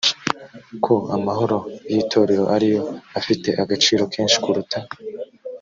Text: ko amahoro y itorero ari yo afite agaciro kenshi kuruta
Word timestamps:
ko 0.85 0.93
amahoro 1.15 1.57
y 1.91 1.95
itorero 2.01 2.43
ari 2.55 2.67
yo 2.73 2.83
afite 3.19 3.49
agaciro 3.63 4.03
kenshi 4.13 4.37
kuruta 4.43 4.77